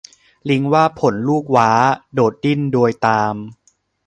[0.49, 1.71] ลิงว่าผลลูกหว้า
[2.13, 3.35] โดดดิ้นโดยตาม